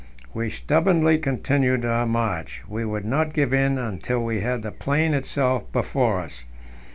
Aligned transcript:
We 0.33 0.49
stubbornly 0.49 1.19
continued 1.19 1.85
our 1.85 2.07
march; 2.07 2.63
we 2.67 2.83
would 2.83 3.05
not 3.05 3.33
give 3.35 3.53
in 3.53 3.77
until 3.77 4.23
we 4.25 4.39
had 4.39 4.63
the 4.63 4.71
plain 4.71 5.13
itself 5.13 5.71
before 5.71 6.21
us. 6.21 6.43